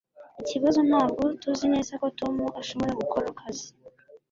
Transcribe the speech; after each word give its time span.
Ikibazo 0.41 0.79
ntabwo 0.89 1.23
tuzi 1.41 1.65
neza 1.73 1.91
ko 2.01 2.07
Tom 2.19 2.35
ashobora 2.61 2.91
gukora 3.01 3.25
akazi 3.33 3.67